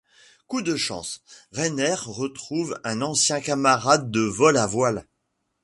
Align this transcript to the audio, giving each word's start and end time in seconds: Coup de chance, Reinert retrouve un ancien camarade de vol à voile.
Coup 0.47 0.63
de 0.63 0.75
chance, 0.77 1.21
Reinert 1.51 2.05
retrouve 2.07 2.75
un 2.83 3.03
ancien 3.03 3.39
camarade 3.39 4.09
de 4.09 4.21
vol 4.21 4.57
à 4.57 4.65
voile. 4.65 5.05